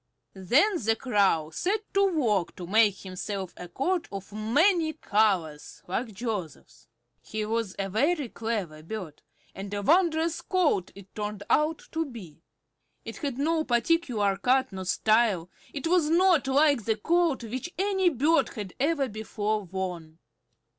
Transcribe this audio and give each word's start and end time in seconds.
Then 0.33 0.83
the 0.83 0.95
Crow 0.95 1.51
set 1.53 1.81
to 1.93 2.03
work 2.11 2.55
to 2.55 2.65
make 2.65 2.95
himself 3.01 3.53
a 3.55 3.67
coat 3.67 4.07
of 4.11 4.33
many 4.33 4.93
colors, 4.93 5.83
like 5.87 6.11
Joseph's. 6.11 6.87
He 7.21 7.45
was 7.45 7.75
a 7.77 7.87
very 7.87 8.27
clever 8.27 8.81
bird, 8.81 9.21
and 9.53 9.71
a 9.75 9.83
wondrous 9.83 10.41
coat 10.41 10.91
it 10.95 11.13
turned 11.13 11.43
out 11.51 11.83
to 11.91 12.03
be. 12.03 12.41
It 13.05 13.17
had 13.17 13.37
no 13.37 13.63
particular 13.63 14.37
cut 14.37 14.71
nor 14.71 14.85
style; 14.85 15.51
it 15.71 15.85
was 15.85 16.09
not 16.09 16.47
like 16.47 16.85
the 16.85 16.97
coat 16.97 17.43
which 17.43 17.71
any 17.77 18.09
bird 18.09 18.49
had 18.55 18.73
ever 18.79 19.07
before 19.07 19.61
worn. 19.65 20.17